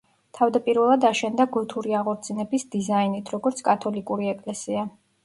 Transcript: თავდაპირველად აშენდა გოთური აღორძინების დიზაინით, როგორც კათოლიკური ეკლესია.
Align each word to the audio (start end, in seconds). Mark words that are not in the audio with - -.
თავდაპირველად 0.35 1.03
აშენდა 1.09 1.45
გოთური 1.57 1.93
აღორძინების 1.99 2.65
დიზაინით, 2.77 3.29
როგორც 3.35 3.63
კათოლიკური 3.69 4.31
ეკლესია. 4.33 4.89